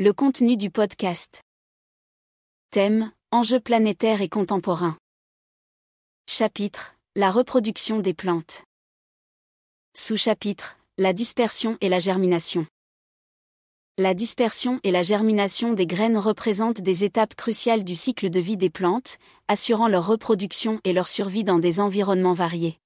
Le 0.00 0.12
contenu 0.12 0.56
du 0.56 0.72
podcast. 0.72 1.42
Thème 2.72 3.12
Enjeux 3.30 3.60
planétaires 3.60 4.20
et 4.20 4.28
contemporains. 4.28 4.98
Chapitre 6.26 6.96
La 7.14 7.30
reproduction 7.30 8.00
des 8.00 8.14
plantes. 8.14 8.64
Sous-chapitre 9.96 10.76
La 10.96 11.12
dispersion 11.12 11.78
et 11.80 11.88
la 11.88 12.00
germination. 12.00 12.66
La 14.00 14.14
dispersion 14.14 14.78
et 14.84 14.92
la 14.92 15.02
germination 15.02 15.72
des 15.72 15.88
graines 15.88 16.18
représentent 16.18 16.80
des 16.80 17.02
étapes 17.02 17.34
cruciales 17.34 17.82
du 17.82 17.96
cycle 17.96 18.30
de 18.30 18.38
vie 18.38 18.56
des 18.56 18.70
plantes, 18.70 19.18
assurant 19.48 19.88
leur 19.88 20.06
reproduction 20.06 20.78
et 20.84 20.92
leur 20.92 21.08
survie 21.08 21.42
dans 21.42 21.58
des 21.58 21.80
environnements 21.80 22.32
variés. 22.32 22.78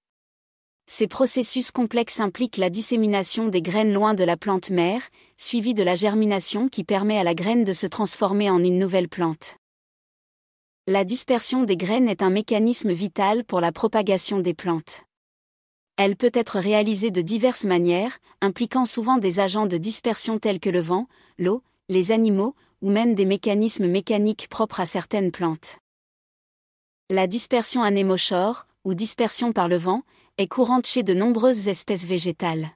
Ces 0.86 1.08
processus 1.08 1.70
complexes 1.70 2.18
impliquent 2.18 2.56
la 2.56 2.70
dissémination 2.70 3.48
des 3.48 3.60
graines 3.60 3.92
loin 3.92 4.14
de 4.14 4.24
la 4.24 4.38
plante 4.38 4.70
mère, 4.70 5.02
suivie 5.36 5.74
de 5.74 5.82
la 5.82 5.96
germination 5.96 6.70
qui 6.70 6.82
permet 6.82 7.18
à 7.18 7.24
la 7.24 7.34
graine 7.34 7.64
de 7.64 7.74
se 7.74 7.86
transformer 7.86 8.48
en 8.48 8.64
une 8.64 8.78
nouvelle 8.78 9.10
plante. 9.10 9.56
La 10.86 11.04
dispersion 11.04 11.64
des 11.64 11.76
graines 11.76 12.08
est 12.08 12.22
un 12.22 12.30
mécanisme 12.30 12.92
vital 12.92 13.44
pour 13.44 13.60
la 13.60 13.70
propagation 13.70 14.40
des 14.40 14.54
plantes. 14.54 15.02
Elle 15.96 16.16
peut 16.16 16.30
être 16.34 16.58
réalisée 16.58 17.10
de 17.10 17.20
diverses 17.20 17.64
manières, 17.64 18.18
impliquant 18.40 18.86
souvent 18.86 19.18
des 19.18 19.40
agents 19.40 19.66
de 19.66 19.76
dispersion 19.76 20.38
tels 20.38 20.60
que 20.60 20.70
le 20.70 20.80
vent, 20.80 21.06
l'eau, 21.38 21.62
les 21.88 22.12
animaux, 22.12 22.54
ou 22.80 22.90
même 22.90 23.14
des 23.14 23.26
mécanismes 23.26 23.86
mécaniques 23.86 24.48
propres 24.48 24.80
à 24.80 24.86
certaines 24.86 25.30
plantes. 25.30 25.78
La 27.10 27.26
dispersion 27.26 27.82
anémochore, 27.82 28.66
ou 28.84 28.94
dispersion 28.94 29.52
par 29.52 29.68
le 29.68 29.76
vent, 29.76 30.02
est 30.38 30.48
courante 30.48 30.86
chez 30.86 31.02
de 31.02 31.14
nombreuses 31.14 31.68
espèces 31.68 32.06
végétales. 32.06 32.70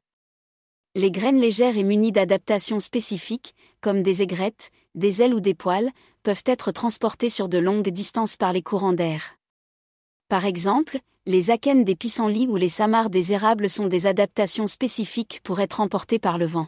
Les 0.94 1.11
graines 1.11 1.40
légères 1.40 1.76
et 1.76 1.82
munies 1.82 2.12
d'adaptations 2.12 2.80
spécifiques, 2.80 3.54
comme 3.80 4.02
des 4.02 4.23
aigrettes, 4.23 4.70
des 4.94 5.23
ailes 5.23 5.35
ou 5.35 5.40
des 5.40 5.54
poils, 5.54 5.90
peuvent 6.23 6.44
être 6.46 6.70
transportées 6.70 7.28
sur 7.28 7.49
de 7.49 7.58
longues 7.58 7.88
distances 7.88 8.37
par 8.37 8.52
les 8.52 8.62
courants 8.62 8.92
d'air. 8.92 9.36
Par 10.28 10.45
exemple, 10.45 10.99
les 11.25 11.50
akènes 11.50 11.85
des 11.85 11.95
pissenlits 11.95 12.49
ou 12.49 12.56
les 12.56 12.68
samars 12.68 13.11
des 13.11 13.33
érables 13.33 13.71
sont 13.71 13.87
des 13.87 14.09
adaptations 14.09 14.66
spécifiques 14.66 15.40
pour 15.45 15.61
être 15.61 15.80
emportées 15.80 16.18
par 16.18 16.37
le 16.37 16.47
vent. 16.47 16.66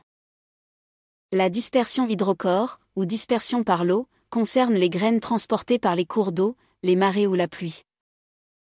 La 1.32 1.50
dispersion 1.50 2.06
hydrocore, 2.06 2.78
ou 2.94 3.04
dispersion 3.04 3.64
par 3.64 3.84
l'eau, 3.84 4.06
concerne 4.30 4.74
les 4.74 4.90
graines 4.90 5.18
transportées 5.18 5.80
par 5.80 5.96
les 5.96 6.04
cours 6.04 6.30
d'eau, 6.30 6.56
les 6.84 6.94
marées 6.94 7.26
ou 7.26 7.34
la 7.34 7.48
pluie. 7.48 7.82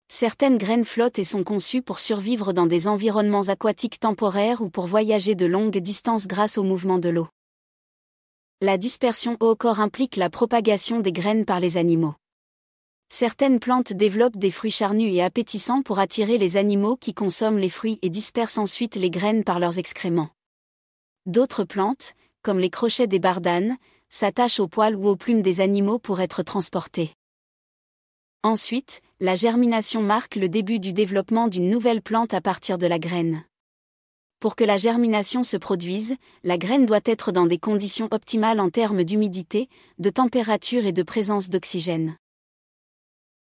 Certaines 0.07 0.57
graines 0.57 0.85
flottent 0.85 1.19
et 1.19 1.23
sont 1.23 1.43
conçues 1.43 1.83
pour 1.83 1.99
survivre 1.99 2.51
dans 2.51 2.65
des 2.65 2.87
environnements 2.87 3.49
aquatiques 3.49 3.99
temporaires 3.99 4.61
ou 4.61 4.71
pour 4.71 4.87
voyager 4.87 5.35
de 5.35 5.45
longues 5.45 5.77
distances 5.77 6.25
grâce 6.25 6.57
au 6.57 6.63
mouvement 6.63 6.97
de 6.97 7.09
l'eau. 7.09 7.27
La 8.59 8.79
dispersion 8.79 9.37
au 9.39 9.55
corps 9.55 9.79
implique 9.79 10.15
la 10.15 10.31
propagation 10.31 10.99
des 10.99 11.11
graines 11.11 11.45
par 11.45 11.59
les 11.59 11.77
animaux. 11.77 12.15
Certaines 13.11 13.59
plantes 13.59 13.91
développent 13.91 14.37
des 14.37 14.51
fruits 14.51 14.69
charnus 14.69 15.13
et 15.15 15.23
appétissants 15.23 15.81
pour 15.81 15.97
attirer 15.97 16.37
les 16.37 16.57
animaux 16.57 16.95
qui 16.95 17.15
consomment 17.15 17.57
les 17.57 17.69
fruits 17.69 17.97
et 18.03 18.09
dispersent 18.09 18.59
ensuite 18.59 18.95
les 18.95 19.09
graines 19.09 19.43
par 19.43 19.59
leurs 19.59 19.79
excréments. 19.79 20.29
D'autres 21.25 21.63
plantes, 21.63 22.13
comme 22.43 22.59
les 22.59 22.69
crochets 22.69 23.07
des 23.07 23.17
bardanes, 23.17 23.77
s'attachent 24.09 24.59
aux 24.59 24.67
poils 24.67 24.95
ou 24.95 25.07
aux 25.07 25.15
plumes 25.15 25.41
des 25.41 25.59
animaux 25.59 25.97
pour 25.97 26.21
être 26.21 26.43
transportées. 26.43 27.11
Ensuite, 28.43 29.01
la 29.19 29.33
germination 29.33 30.01
marque 30.01 30.35
le 30.35 30.47
début 30.47 30.79
du 30.79 30.93
développement 30.93 31.47
d'une 31.47 31.69
nouvelle 31.69 32.03
plante 32.03 32.35
à 32.35 32.41
partir 32.41 32.77
de 32.77 32.87
la 32.87 32.99
graine. 32.99 33.43
Pour 34.39 34.55
que 34.55 34.63
la 34.63 34.77
germination 34.77 35.43
se 35.43 35.57
produise, 35.57 36.15
la 36.43 36.59
graine 36.59 36.85
doit 36.85 37.01
être 37.05 37.31
dans 37.31 37.47
des 37.47 37.57
conditions 37.57 38.07
optimales 38.11 38.59
en 38.59 38.69
termes 38.69 39.03
d'humidité, 39.03 39.67
de 39.97 40.11
température 40.11 40.85
et 40.85 40.93
de 40.93 41.03
présence 41.03 41.49
d'oxygène. 41.49 42.15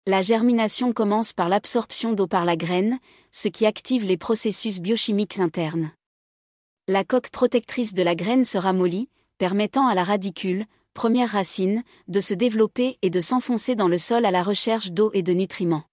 La 0.09 0.21
germination 0.21 0.93
commence 0.93 1.33
par 1.33 1.49
l'absorption 1.49 2.13
d'eau 2.13 2.27
par 2.27 2.45
la 2.45 2.55
graine, 2.55 2.97
ce 3.33 3.49
qui 3.49 3.65
active 3.65 4.05
les 4.05 4.15
processus 4.15 4.79
biochimiques 4.79 5.39
internes. 5.39 5.91
La 6.87 7.03
coque 7.03 7.29
protectrice 7.29 7.93
de 7.93 8.03
la 8.03 8.15
graine 8.15 8.45
se 8.45 8.57
ramollit, 8.57 9.09
permettant 9.37 9.85
à 9.85 9.95
la 9.95 10.05
radicule, 10.05 10.65
première 10.93 11.31
racine, 11.31 11.83
de 12.07 12.21
se 12.21 12.33
développer 12.33 12.97
et 13.01 13.09
de 13.09 13.19
s'enfoncer 13.19 13.75
dans 13.75 13.89
le 13.89 13.97
sol 13.97 14.25
à 14.25 14.31
la 14.31 14.43
recherche 14.43 14.91
d'eau 14.91 15.11
et 15.13 15.23
de 15.23 15.33
nutriments. 15.33 15.83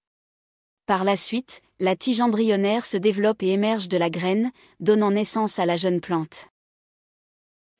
Par 0.86 1.02
la 1.02 1.16
suite, 1.16 1.60
la 1.80 1.96
tige 1.96 2.20
embryonnaire 2.20 2.84
se 2.84 2.96
développe 2.96 3.42
et 3.42 3.48
émerge 3.48 3.88
de 3.88 3.96
la 3.96 4.10
graine, 4.10 4.52
donnant 4.78 5.10
naissance 5.10 5.58
à 5.58 5.66
la 5.66 5.74
jeune 5.74 6.00
plante. 6.00 6.46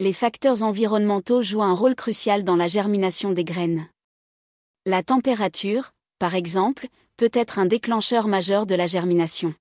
Les 0.00 0.12
facteurs 0.12 0.64
environnementaux 0.64 1.43
jouent 1.43 1.62
un 1.62 1.75
rôle 1.75 1.95
crucial 1.95 2.43
dans 2.43 2.57
la 2.57 2.67
germination 2.67 3.31
des 3.31 3.45
graines. 3.45 3.87
La 4.85 5.05
température, 5.05 5.94
par 6.25 6.35
exemple, 6.35 6.88
peut 7.19 7.31
être 7.35 7.59
un 7.59 7.66
déclencheur 7.66 8.28
majeur 8.28 8.64
de 8.64 8.75
la 8.75 8.87
germination. 8.87 9.54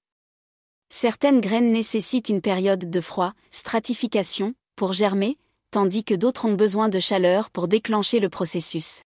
Certaines 0.88 1.42
graines 1.42 1.74
nécessitent 1.74 2.30
une 2.30 2.40
période 2.40 2.90
de 2.90 3.02
froid, 3.02 3.34
stratification, 3.52 4.54
pour 4.78 4.94
germer, 4.94 5.38
tandis 5.72 6.06
que 6.06 6.14
d'autres 6.14 6.46
ont 6.46 6.54
besoin 6.54 6.88
de 6.88 7.02
chaleur 7.02 7.50
pour 7.50 7.68
déclencher 7.68 8.22
le 8.22 8.30
processus. 8.30 9.02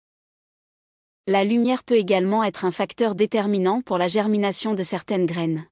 La 1.25 1.43
lumière 1.43 1.83
peut 1.83 1.97
également 1.97 2.43
être 2.43 2.63
un 2.63 2.69
facteur 2.69 3.15
déterminant 3.15 3.81
pour 3.81 3.97
la 3.97 4.07
germination 4.07 4.75
de 4.75 4.83
certaines 4.83 5.25
graines. 5.25 5.65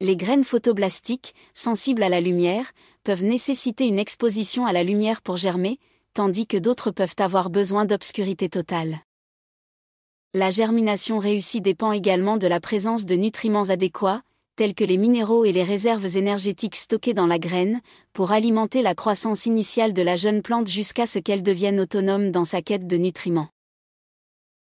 Les 0.00 0.16
graines 0.16 0.44
photoblastiques, 0.44 1.34
sensibles 1.54 2.04
à 2.04 2.08
la 2.08 2.20
lumière, 2.20 2.70
peuvent 3.02 3.24
nécessiter 3.24 3.88
une 3.88 3.98
exposition 3.98 4.64
à 4.64 4.72
la 4.72 4.84
lumière 4.84 5.22
pour 5.22 5.38
germer, 5.38 5.80
tandis 6.12 6.46
que 6.46 6.56
d'autres 6.56 6.92
peuvent 6.92 7.16
avoir 7.18 7.50
besoin 7.50 7.84
d'obscurité 7.84 8.48
totale. 8.48 9.00
La 10.36 10.50
germination 10.50 11.20
réussie 11.20 11.60
dépend 11.60 11.92
également 11.92 12.38
de 12.38 12.48
la 12.48 12.58
présence 12.58 13.04
de 13.04 13.14
nutriments 13.14 13.70
adéquats, 13.70 14.22
tels 14.56 14.74
que 14.74 14.82
les 14.82 14.96
minéraux 14.96 15.44
et 15.44 15.52
les 15.52 15.62
réserves 15.62 16.16
énergétiques 16.16 16.74
stockées 16.74 17.14
dans 17.14 17.28
la 17.28 17.38
graine, 17.38 17.80
pour 18.12 18.32
alimenter 18.32 18.82
la 18.82 18.96
croissance 18.96 19.46
initiale 19.46 19.92
de 19.92 20.02
la 20.02 20.16
jeune 20.16 20.42
plante 20.42 20.66
jusqu'à 20.66 21.06
ce 21.06 21.20
qu'elle 21.20 21.44
devienne 21.44 21.78
autonome 21.78 22.32
dans 22.32 22.42
sa 22.42 22.62
quête 22.62 22.88
de 22.88 22.96
nutriments. 22.96 23.46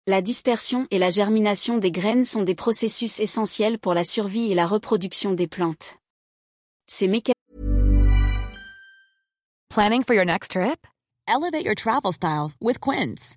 La 0.07 0.23
dispersion 0.23 0.87
et 0.91 0.99
la 0.99 1.11
germination 1.11 1.77
des 1.77 1.93
graines 1.93 2.25
sont 2.25 2.43
des 2.43 2.55
processus 2.55 3.21
essentiels 3.21 3.79
pour 3.79 3.93
la 3.93 4.03
survie 4.03 4.51
et 4.51 4.55
la 4.55 4.67
reproduction 4.67 5.35
des 5.35 5.47
plantes. 5.47 5.99
Ces 6.87 7.07
mécanismes 7.07 7.35
Planning 9.69 10.05
for 10.05 10.15
your 10.15 10.25
next 10.25 10.53
trip? 10.53 10.87
Elevate 11.29 11.67
your 11.67 11.75
travel 11.77 12.13
style 12.13 12.53
with 12.63 12.81
Quince. 12.81 13.37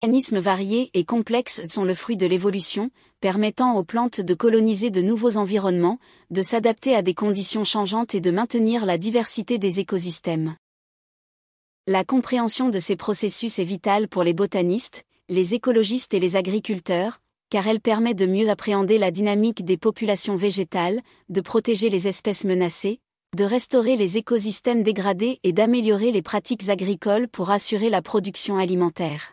Mécanismes 0.00 0.38
variés 0.38 0.90
et 0.94 1.04
complexes 1.04 1.64
sont 1.64 1.82
le 1.82 1.92
fruit 1.92 2.16
de 2.16 2.24
l'évolution, 2.24 2.90
permettant 3.20 3.76
aux 3.76 3.82
plantes 3.82 4.20
de 4.20 4.32
coloniser 4.32 4.90
de 4.90 5.02
nouveaux 5.02 5.36
environnements, 5.36 5.98
de 6.30 6.40
s'adapter 6.40 6.94
à 6.94 7.02
des 7.02 7.14
conditions 7.14 7.64
changeantes 7.64 8.14
et 8.14 8.20
de 8.20 8.30
maintenir 8.30 8.86
la 8.86 8.96
diversité 8.96 9.58
des 9.58 9.80
écosystèmes. 9.80 10.54
La 11.88 12.04
compréhension 12.04 12.68
de 12.68 12.78
ces 12.78 12.94
processus 12.94 13.58
est 13.58 13.64
vitale 13.64 14.06
pour 14.06 14.22
les 14.22 14.34
botanistes, 14.34 15.02
les 15.28 15.54
écologistes 15.54 16.14
et 16.14 16.20
les 16.20 16.36
agriculteurs, 16.36 17.18
car 17.50 17.66
elle 17.66 17.80
permet 17.80 18.14
de 18.14 18.26
mieux 18.26 18.50
appréhender 18.50 18.98
la 18.98 19.10
dynamique 19.10 19.64
des 19.64 19.78
populations 19.78 20.36
végétales, 20.36 21.00
de 21.28 21.40
protéger 21.40 21.90
les 21.90 22.06
espèces 22.06 22.44
menacées, 22.44 23.00
de 23.36 23.42
restaurer 23.42 23.96
les 23.96 24.16
écosystèmes 24.16 24.84
dégradés 24.84 25.40
et 25.42 25.52
d'améliorer 25.52 26.12
les 26.12 26.22
pratiques 26.22 26.68
agricoles 26.68 27.26
pour 27.26 27.50
assurer 27.50 27.90
la 27.90 28.00
production 28.00 28.58
alimentaire. 28.58 29.32